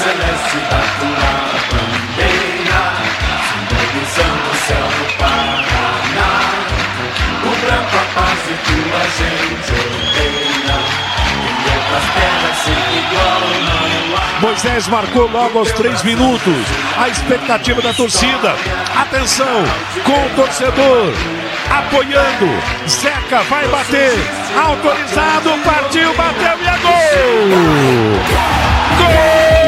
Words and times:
celeste 0.00 0.56
da 0.70 0.80
tua 0.98 1.32
bandeira, 1.70 2.82
simbolizando 3.48 4.46
o 4.50 4.56
céu 4.66 4.86
do 4.96 5.06
Paraná. 5.18 6.32
O 7.44 7.52
branco 7.60 7.96
a 7.96 8.04
paz 8.14 8.40
e 8.48 8.56
tua 8.64 9.02
gente 9.18 9.72
odeia, 9.76 10.78
e 11.28 11.68
outras 11.76 12.06
terras 12.14 12.56
sem 12.64 12.82
igual. 12.98 13.44
Moisés 14.40 14.88
marcou 14.88 15.30
logo 15.30 15.58
aos 15.58 15.70
três 15.72 16.02
minutos. 16.02 16.66
A 16.98 17.08
expectativa 17.10 17.82
da 17.82 17.92
torcida. 17.92 18.56
Atenção, 18.96 19.64
com 20.02 20.26
o 20.26 20.30
torcedor 20.30 21.12
apoiando. 21.70 22.48
Zeca 22.88 23.42
vai 23.42 23.68
bater. 23.68 24.12
Autorizado, 24.56 25.50
partiu, 25.62 26.14
bateu 26.14 26.58
e 26.58 26.66
é 26.66 26.78
gol! 26.78 27.50
Gol 28.98 29.59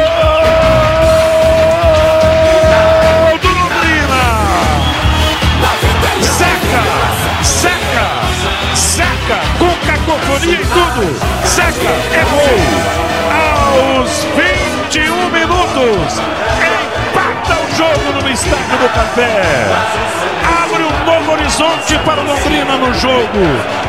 jogo 17.83 18.23
no 18.23 18.31
estádio 18.31 18.79
do 18.79 18.89
Café! 18.95 19.43
Abre 20.63 20.85
um 20.85 21.05
novo 21.05 21.33
horizonte 21.33 21.99
para 22.05 22.21
o 22.21 22.25
Londrina 22.25 22.77
no 22.77 22.95
jogo! 22.95 23.27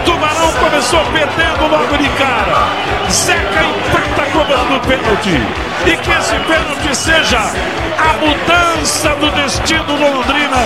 Tubarão 0.05 0.51
começou 0.53 1.05
perdendo 1.11 1.67
logo 1.69 1.97
de 1.97 2.09
cara! 2.09 2.69
Zeca 3.11 3.63
empata 3.63 4.31
cobrando 4.31 4.75
o 4.77 4.79
pênalti! 4.79 5.45
E 5.85 5.97
que 5.97 6.11
esse 6.11 6.35
pênalti 6.39 6.95
seja 6.95 7.51
a 7.99 8.13
mudança 8.17 9.09
do 9.15 9.29
destino 9.31 9.83
do 9.83 9.93
Londrina, 9.93 10.57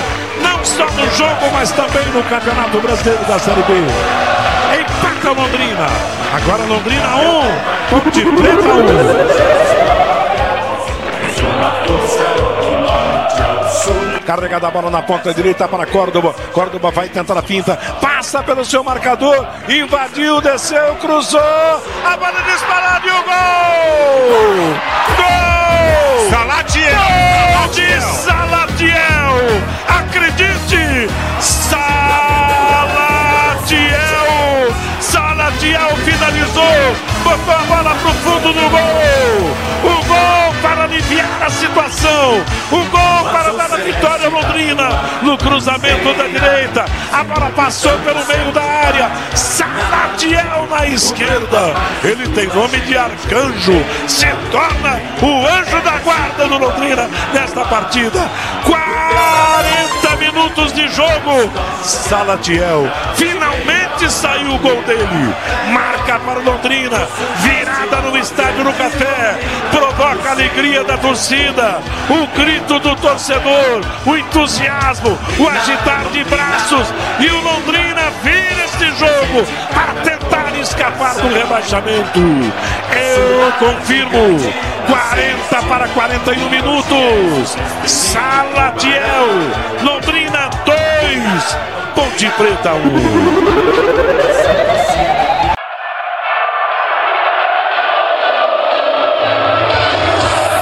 não 0.41 0.63
só 0.63 0.85
no 0.85 1.11
jogo, 1.15 1.51
mas 1.51 1.71
também 1.71 2.05
no 2.13 2.23
Campeonato 2.23 2.79
Brasileiro 2.79 3.25
da 3.25 3.37
Série 3.39 3.63
B. 3.63 3.73
Empata 4.79 5.31
Londrina. 5.31 5.87
Agora 6.33 6.63
Londrina 6.63 7.15
1, 7.15 7.19
Ponte 7.89 8.21
Preta 8.21 8.73
1. 12.53 12.56
Carregada 14.27 14.67
a 14.67 14.71
bola 14.71 14.91
na 14.91 15.01
ponta 15.01 15.33
direita 15.33 15.69
para 15.69 15.85
Córdoba. 15.85 16.35
Córdoba 16.51 16.91
vai 16.91 17.07
tentar 17.07 17.37
a 17.37 17.41
finta. 17.41 17.77
Passa 18.01 18.43
pelo 18.43 18.65
seu 18.65 18.83
marcador. 18.83 19.47
Invadiu, 19.69 20.41
desceu, 20.41 20.95
cruzou. 20.95 21.39
A 21.39 22.17
bola 22.17 22.41
disparada 22.41 23.07
e 23.07 23.09
o 23.09 23.23
gol! 23.23 24.75
Gol! 25.15 26.29
Salatiel! 26.29 26.91
Gol 27.57 27.69
de 27.69 28.01
Salatiel! 28.01 29.37
Acredite! 29.87 31.07
Salatiel! 31.39 31.87
Salatiel 34.99 35.95
finalizou! 36.03 36.95
Botou 37.23 37.55
a 37.55 37.59
bola 37.59 37.95
pro 37.95 38.11
fundo 38.11 38.51
do 38.51 38.69
gol! 38.69 39.55
O 39.85 39.96
aliviar 41.27 41.43
a 41.43 41.49
situação! 41.49 42.43
O 42.71 42.85
gol 42.89 43.31
para 43.31 43.53
dar 43.53 43.73
a 43.73 43.77
vitória 43.77 44.29
Londrina! 44.29 44.89
No 45.21 45.37
cruzamento 45.37 46.13
da 46.13 46.27
direita! 46.27 46.85
A 47.11 47.23
bola 47.23 47.49
passou 47.51 47.97
pelo 47.99 48.25
meio 48.25 48.51
da 48.51 48.63
área! 48.63 49.11
Salatiel 49.35 50.67
na 50.69 50.87
esquerda! 50.87 51.73
Ele 52.03 52.27
tem 52.29 52.47
nome 52.47 52.79
de 52.81 52.97
arcanjo! 52.97 53.85
Se 54.07 54.27
torna 54.51 54.99
o 55.21 55.47
anjo 55.47 55.81
da 55.81 55.97
guarda 55.99 56.47
do 56.47 56.57
Londrina 56.57 57.09
nesta 57.33 57.65
partida! 57.65 58.29
40 58.63 60.15
minutos 60.17 60.73
de 60.73 60.87
jogo! 60.89 61.51
Salatiel 61.83 62.89
finalmente 63.15 63.76
saiu 64.05 64.53
o 64.53 64.59
gol 64.59 64.81
dele! 64.83 65.35
Marca 65.71 66.19
para 66.19 66.39
o 66.39 66.43
Londrina! 66.43 67.07
Virada 67.37 67.97
no 68.01 68.17
estádio 68.17 68.63
no 68.63 68.73
Café! 68.73 69.39
Provoca 69.71 70.29
a 70.29 70.31
alegria 70.31 70.83
da 70.83 70.97
torcida! 70.97 71.81
O 72.09 72.27
grito 72.37 72.79
do 72.79 72.95
torcedor! 72.95 73.81
O 74.05 74.15
entusiasmo! 74.15 75.17
O 75.39 75.47
agitar 75.47 76.05
de 76.11 76.23
braços! 76.25 76.87
E 77.19 77.27
o 77.27 77.41
Londrina 77.41 78.11
vira 78.23 78.65
este 78.65 78.85
jogo 78.99 79.45
para 79.73 79.93
tentar 80.03 80.36
escapar 80.59 81.15
do 81.15 81.27
rebaixamento! 81.29 82.19
Eu 82.19 83.51
confirmo! 83.59 84.39
40 84.87 85.61
para 85.67 85.87
41 85.89 86.49
minutos! 86.49 87.55
Salatiel! 87.85 89.27
Londrina 89.83 90.49
2! 90.65 91.57
Ponte 91.95 92.29
Preta 92.37 92.73
1. 92.73 92.77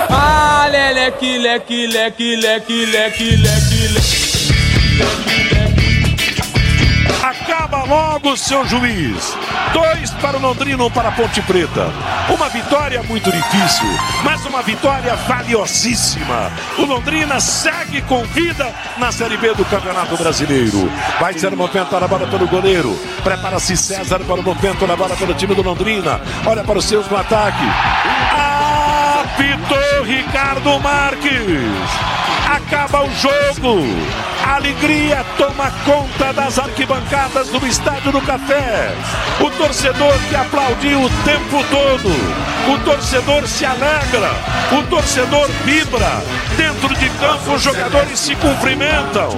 Ah, 0.10 0.68
leque, 0.72 1.38
leque, 1.38 1.88
leque, 1.88 2.36
leque, 2.36 2.86
leque, 2.86 3.36
leque, 3.36 3.88
leque. 3.94 5.35
Logo, 7.88 8.36
seu 8.36 8.66
juiz. 8.66 9.38
Dois 9.72 10.10
para 10.22 10.38
o 10.38 10.42
Londrina, 10.42 10.84
um 10.84 10.90
para 10.90 11.10
a 11.10 11.12
Ponte 11.12 11.42
Preta. 11.44 11.92
Uma 12.30 12.50
vitória 12.50 13.04
muito 13.04 13.32
difícil, 13.32 13.88
mas 14.24 14.44
uma 14.46 14.64
vitória 14.64 15.16
valiosíssima. 15.16 16.52
O 16.80 16.86
Londrina 16.86 17.40
segue 17.40 18.02
com 18.04 18.24
vida 18.26 18.74
na 18.98 19.12
Série 19.12 19.38
B 19.38 19.54
do 19.54 19.64
Campeonato 19.66 20.18
Brasileiro. 20.18 20.92
Vai 21.20 21.38
ser 21.38 21.56
movimentada 21.56 22.06
a 22.06 22.08
bola 22.08 22.26
pelo 22.28 22.48
goleiro. 22.48 23.00
Prepara-se 23.24 23.78
César 23.78 24.20
para 24.20 24.40
o 24.40 24.44
movimento 24.44 24.88
da 24.88 24.96
bola 24.96 25.16
pelo 25.16 25.34
time 25.36 25.54
do 25.54 25.62
Londrina. 25.62 26.20
Olha 26.46 26.64
para 26.64 26.80
os 26.80 26.86
seus 26.86 27.08
no 27.08 27.18
ataque. 27.18 27.64
Apitou 29.22 30.04
Ricardo 30.04 30.80
Marques. 30.80 32.25
Acaba 32.56 33.04
o 33.04 33.10
jogo. 33.16 33.84
A 34.42 34.56
alegria 34.56 35.26
toma 35.38 35.70
conta 35.84 36.32
das 36.32 36.58
arquibancadas 36.58 37.50
do 37.50 37.68
Estádio 37.68 38.14
do 38.14 38.22
Café. 38.22 38.94
O 39.42 39.50
torcedor 39.52 40.14
que 40.30 40.36
aplaudiu 40.38 41.02
o 41.02 41.10
tempo 41.26 41.62
todo. 41.70 42.10
O 42.74 42.80
torcedor 42.86 43.46
se 43.46 43.66
alegra. 43.66 44.32
O 44.72 44.84
torcedor 44.84 45.50
vibra. 45.66 46.24
Dentro 46.56 46.96
de 46.96 47.10
campo, 47.10 47.56
os 47.56 47.62
jogadores 47.62 48.20
se 48.20 48.34
cumprimentam. 48.36 49.36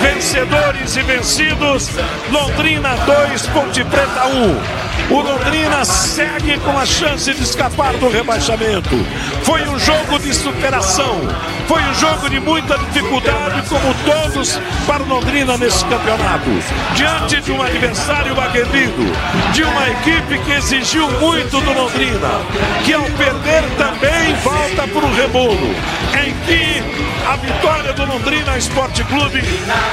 Vencedores 0.00 0.96
e 0.96 1.02
vencidos. 1.02 1.90
Londrina 2.30 2.94
2, 3.04 3.46
Ponte 3.48 3.82
Preta 3.82 4.26
1. 4.26 4.90
O 5.10 5.20
Londrina 5.20 5.84
segue 5.84 6.56
com 6.60 6.78
a 6.78 6.86
chance 6.86 7.34
de 7.34 7.42
escapar 7.42 7.92
do 7.94 8.08
rebaixamento. 8.08 8.94
Foi 9.42 9.60
um 9.68 9.76
jogo 9.76 10.20
de 10.20 10.32
superação. 10.32 11.18
Foi 11.66 11.82
um 11.82 11.94
jogo 11.94 12.30
de 12.30 12.38
muita 12.60 12.78
dificuldade, 12.78 13.62
como 13.68 13.94
todos 14.04 14.60
para 14.86 15.02
Londrina 15.04 15.56
nesse 15.56 15.84
campeonato. 15.86 16.50
Diante 16.94 17.40
de 17.40 17.52
um 17.52 17.62
adversário 17.62 18.38
aguerrido, 18.38 19.12
de 19.52 19.62
uma 19.62 19.88
equipe 19.88 20.38
que 20.44 20.52
exigiu 20.52 21.10
muito 21.20 21.60
do 21.60 21.72
Londrina, 21.72 22.40
que 22.84 22.92
ao 22.92 23.04
perder 23.04 23.62
também 23.78 24.34
volta 24.42 24.86
para 24.86 25.06
o 25.06 25.14
rebolo. 25.14 25.74
Em 26.12 26.34
que 26.44 26.82
a 27.26 27.36
vitória 27.36 27.92
do 27.92 28.04
Londrina 28.04 28.56
Esporte 28.58 29.04
Clube 29.04 29.42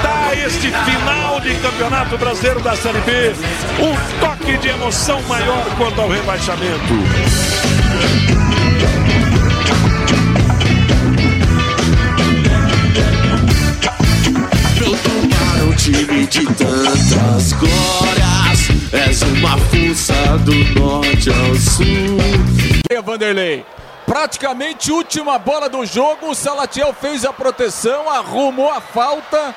dá 0.03 0.33
este 0.33 0.71
final 0.71 1.39
de 1.39 1.55
campeonato 1.55 2.17
brasileiro 2.17 2.59
da 2.61 2.75
Série 2.75 2.99
B 3.01 3.33
um 3.79 4.19
toque 4.19 4.57
de 4.57 4.69
emoção 4.69 5.21
maior 5.23 5.63
quanto 5.77 6.01
ao 6.01 6.09
rebaixamento. 6.09 6.93
De 16.25 16.45
tantas 16.45 17.53
glórias, 17.53 18.91
és 18.91 19.21
uma 19.21 19.57
força 19.57 20.37
do 20.39 20.79
norte 20.79 21.29
ao 21.29 21.55
sul. 21.55 22.17
Vanderlei. 23.03 23.65
Praticamente 24.05 24.91
última 24.91 25.37
bola 25.37 25.69
do 25.69 25.85
jogo. 25.85 26.29
O 26.29 26.35
Salatiel 26.35 26.93
fez 26.93 27.23
a 27.23 27.31
proteção, 27.31 28.09
arrumou 28.09 28.71
a 28.71 28.81
falta. 28.81 29.53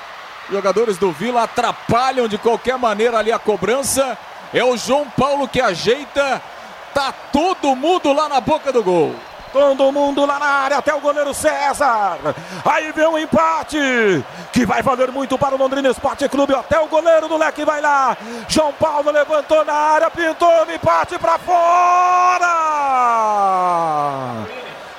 Jogadores 0.50 0.98
do 0.98 1.12
Vila 1.12 1.44
atrapalham 1.44 2.28
de 2.28 2.36
qualquer 2.36 2.76
maneira 2.76 3.18
ali 3.18 3.32
a 3.32 3.38
cobrança. 3.38 4.18
É 4.52 4.64
o 4.64 4.76
João 4.76 5.08
Paulo 5.08 5.48
que 5.48 5.60
ajeita. 5.60 6.42
Tá 6.92 7.12
todo 7.32 7.76
mundo 7.76 8.12
lá 8.12 8.28
na 8.28 8.40
boca 8.40 8.72
do 8.72 8.82
gol. 8.82 9.14
Todo 9.52 9.90
mundo 9.90 10.24
lá 10.24 10.38
na 10.38 10.46
área, 10.46 10.78
até 10.78 10.94
o 10.94 11.00
goleiro 11.00 11.34
César. 11.34 12.18
Aí 12.64 12.92
vem 12.92 13.06
um 13.06 13.18
empate 13.18 14.24
que 14.52 14.64
vai 14.64 14.80
valer 14.80 15.10
muito 15.10 15.36
para 15.36 15.54
o 15.54 15.58
Londrina 15.58 15.88
Esporte 15.88 16.28
Clube. 16.28 16.54
Até 16.54 16.78
o 16.78 16.86
goleiro 16.86 17.26
do 17.26 17.36
Leque 17.36 17.64
vai 17.64 17.80
lá. 17.80 18.16
João 18.48 18.72
Paulo 18.72 19.10
levantou 19.10 19.64
na 19.64 19.72
área, 19.72 20.10
pintou 20.10 20.48
o 20.48 20.72
empate 20.72 21.18
para 21.18 21.38
fora. 21.38 22.46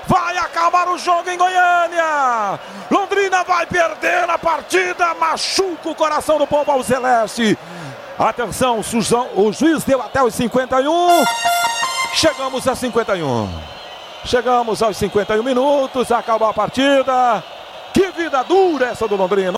Vai 0.06 0.38
acabar 0.38 0.89
o 0.89 0.98
jogo 0.98 1.30
em 1.30 1.38
Goiânia. 1.38 2.59
Londrina 2.89 3.45
vai 3.45 3.65
perder 3.65 4.30
a 4.30 4.38
partida, 4.38 5.13
machuca 5.13 5.89
o 5.89 5.95
coração 5.95 6.38
do 6.38 6.45
povo 6.45 6.69
ao 6.69 6.83
celeste. 6.83 7.57
Atenção, 8.19 8.81
o 9.36 9.53
juiz 9.53 9.86
deu 9.86 10.01
até 10.01 10.21
os 10.21 10.36
51. 10.36 11.24
Chegamos 12.13 12.68
a 12.68 12.75
51. 12.75 13.50
Chegamos 14.24 14.82
aos 14.84 14.98
51 14.98 15.44
minutos, 15.44 16.12
acabou 16.12 16.48
a 16.48 16.54
partida. 16.54 17.44
Que 17.94 18.12
vida 18.12 18.44
dura 18.44 18.88
essa 18.88 19.08
do 19.08 19.16
Londrina. 19.16 19.56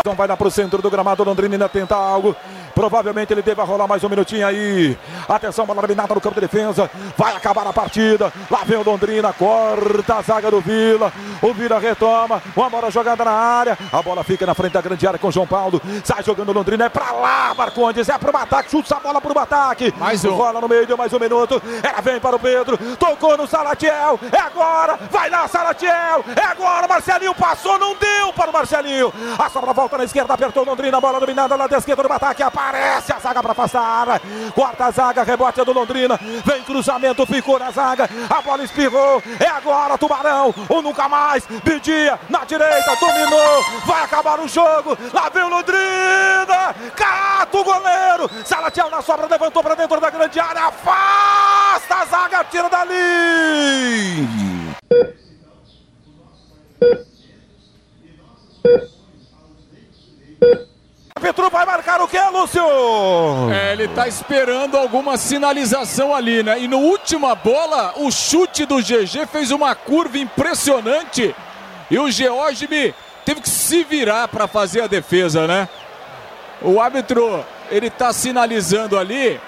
Então 0.00 0.14
vai 0.14 0.26
lá 0.26 0.36
para 0.36 0.48
o 0.48 0.50
centro 0.50 0.82
do 0.82 0.90
gramado, 0.90 1.22
Londrina 1.22 1.54
ainda 1.54 1.68
tenta 1.68 1.94
algo. 1.94 2.34
Provavelmente 2.82 3.32
ele 3.32 3.42
deva 3.42 3.62
rolar 3.62 3.86
mais 3.86 4.02
um 4.02 4.08
minutinho 4.08 4.44
aí. 4.44 4.98
Atenção, 5.28 5.64
bola 5.64 5.82
eliminada 5.82 6.12
no 6.12 6.20
campo 6.20 6.34
de 6.34 6.40
defesa. 6.40 6.90
Vai 7.16 7.36
acabar 7.36 7.64
a 7.64 7.72
partida. 7.72 8.32
Lá 8.50 8.64
vem 8.64 8.76
o 8.76 8.82
Londrina, 8.82 9.32
corta 9.32 10.16
a 10.16 10.22
zaga 10.22 10.50
do 10.50 10.60
Vila. 10.60 11.12
O 11.40 11.54
Vila 11.54 11.78
retoma. 11.78 12.42
Uma 12.56 12.68
bola 12.68 12.90
jogada 12.90 13.24
na 13.24 13.30
área. 13.30 13.78
A 13.92 14.02
bola 14.02 14.24
fica 14.24 14.44
na 14.44 14.52
frente 14.52 14.72
da 14.72 14.80
grande 14.80 15.06
área 15.06 15.16
com 15.16 15.28
o 15.28 15.30
João 15.30 15.46
Paulo. 15.46 15.80
Sai 16.02 16.24
jogando 16.24 16.48
o 16.48 16.52
Londrina. 16.52 16.86
É 16.86 16.88
pra 16.88 17.12
lá, 17.12 17.54
Marcondes. 17.54 18.08
É 18.08 18.18
pro 18.18 18.36
ataque. 18.36 18.72
Chuta 18.72 18.96
a 18.96 18.98
bola 18.98 19.20
pro 19.20 19.38
ataque. 19.38 19.94
Mais 19.96 20.24
um. 20.24 20.34
Rola 20.34 20.60
no 20.60 20.68
meio, 20.68 20.84
deu 20.84 20.96
mais 20.96 21.12
um 21.12 21.20
minuto. 21.20 21.62
Ela 21.84 22.00
vem 22.00 22.18
para 22.18 22.34
o 22.34 22.40
Pedro. 22.40 22.76
Tocou 22.96 23.36
no 23.36 23.46
Salatiel. 23.46 24.18
É 24.32 24.40
agora. 24.40 24.98
Vai 25.08 25.30
lá, 25.30 25.46
Salatiel. 25.46 26.24
É 26.34 26.44
agora. 26.46 26.88
Marcelinho 26.88 27.32
passou, 27.32 27.78
não 27.78 27.94
deu 27.94 28.32
para 28.32 28.50
o 28.50 28.52
Marcelinho. 28.52 29.12
A 29.38 29.48
sobra 29.48 29.72
volta 29.72 29.98
na 29.98 30.02
esquerda. 30.02 30.34
Apertou 30.34 30.64
o 30.64 30.66
Londrina. 30.66 31.00
Bola 31.00 31.20
dominada 31.20 31.54
lá 31.54 31.68
da 31.68 31.78
esquerda 31.78 32.02
do 32.02 32.12
ataque. 32.12 32.42
Aparece 32.72 33.12
a 33.12 33.18
zaga 33.18 33.42
para 33.42 33.52
afastar. 33.52 34.20
Quarta 34.54 34.90
zaga. 34.90 35.22
Rebote 35.22 35.60
é 35.60 35.64
do 35.64 35.74
Londrina. 35.74 36.18
Vem 36.42 36.62
cruzamento. 36.62 37.26
Ficou 37.26 37.58
na 37.58 37.70
zaga. 37.70 38.08
A 38.30 38.40
bola 38.40 38.64
espirrou. 38.64 39.22
É 39.38 39.46
agora, 39.46 39.98
Tubarão. 39.98 40.54
Ou 40.70 40.80
nunca 40.80 41.06
mais. 41.06 41.44
Bidia 41.62 42.18
na 42.30 42.46
direita. 42.46 42.96
Dominou. 42.96 43.62
Vai 43.84 44.04
acabar 44.04 44.40
o 44.40 44.48
jogo. 44.48 44.96
Lá 45.12 45.28
vem 45.28 45.42
o 45.42 45.48
Londrina. 45.48 46.74
Cata 46.96 47.58
o 47.58 47.62
goleiro. 47.62 48.30
Salatiel 48.42 48.88
na 48.88 49.02
sobra. 49.02 49.26
Levantou 49.26 49.62
para 49.62 49.74
dentro 49.74 50.00
da 50.00 50.08
grande 50.08 50.40
área. 50.40 50.64
Afasta 50.64 51.94
a 51.94 52.06
zaga. 52.06 52.44
Tira 52.44 52.70
dali. 52.70 54.26
Petru 61.22 61.48
vai 61.50 61.64
marcar 61.64 62.00
o 62.00 62.08
que, 62.08 62.18
Lúcio? 62.18 62.60
É, 63.52 63.74
ele 63.74 63.86
tá 63.86 64.08
esperando 64.08 64.76
alguma 64.76 65.16
sinalização 65.16 66.12
ali, 66.12 66.42
né? 66.42 66.58
E 66.58 66.66
no 66.66 66.78
última 66.78 67.32
bola, 67.36 67.94
o 67.96 68.10
chute 68.10 68.66
do 68.66 68.78
GG 68.78 69.28
fez 69.30 69.52
uma 69.52 69.72
curva 69.72 70.18
impressionante. 70.18 71.32
E 71.88 71.96
o 71.96 72.10
Georgime 72.10 72.92
teve 73.24 73.40
que 73.40 73.48
se 73.48 73.84
virar 73.84 74.26
para 74.26 74.48
fazer 74.48 74.80
a 74.80 74.88
defesa, 74.88 75.46
né? 75.46 75.68
O 76.60 76.80
árbitro, 76.80 77.44
ele 77.70 77.88
tá 77.88 78.12
sinalizando 78.12 78.98
ali. 78.98 79.40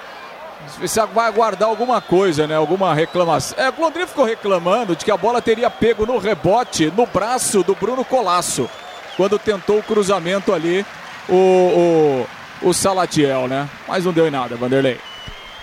Se 0.86 1.00
vai 1.12 1.26
aguardar 1.26 1.68
alguma 1.68 2.00
coisa, 2.00 2.46
né? 2.46 2.54
Alguma 2.54 2.94
reclamação. 2.94 3.58
É, 3.58 3.68
o 3.68 3.80
Londrina 3.80 4.06
ficou 4.06 4.24
reclamando 4.24 4.94
de 4.94 5.04
que 5.04 5.10
a 5.10 5.16
bola 5.16 5.42
teria 5.42 5.68
pego 5.68 6.06
no 6.06 6.18
rebote, 6.18 6.92
no 6.96 7.04
braço 7.04 7.64
do 7.64 7.74
Bruno 7.74 8.04
Colasso, 8.04 8.70
quando 9.16 9.40
tentou 9.40 9.80
o 9.80 9.82
cruzamento 9.82 10.54
ali 10.54 10.86
o, 11.28 12.26
o, 12.62 12.68
o 12.68 12.72
Salatiel, 12.72 13.48
né? 13.48 13.68
Mas 13.86 14.04
não 14.04 14.12
deu 14.12 14.26
em 14.26 14.30
nada, 14.30 14.56
Vanderlei. 14.56 15.00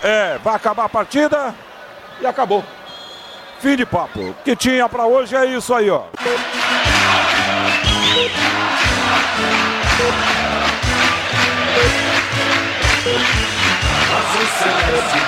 É, 0.02 0.38
vai 0.42 0.54
acabar 0.54 0.84
a 0.84 0.88
partida 0.88 1.54
e 2.20 2.26
acabou. 2.26 2.64
Fim 3.60 3.76
de 3.76 3.86
papo. 3.86 4.20
O 4.20 4.34
que 4.44 4.56
tinha 4.56 4.88
para 4.88 5.06
hoje 5.06 5.36
é 5.36 5.46
isso 5.46 5.72
aí, 5.72 5.88
ó. 5.88 6.04
Azul 14.12 14.46
celeste 14.58 15.20